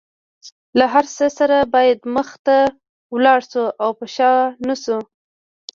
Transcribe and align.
له 0.77 0.85
هر 0.93 1.05
څه 1.15 1.25
سره 1.39 1.57
باید 1.75 1.99
مخ 2.15 2.29
ته 2.45 2.57
لاړ 3.25 3.39
شو 3.51 3.65
او 3.83 3.89
په 3.99 4.05
شا 4.15 4.31
نشو. 4.67 4.99